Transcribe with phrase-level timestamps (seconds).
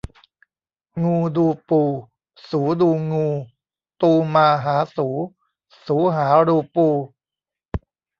[1.03, 1.81] งูดูปู
[2.49, 3.27] สูดูงู
[4.01, 5.07] ตูมาหาสู
[5.85, 6.87] สูหารูปู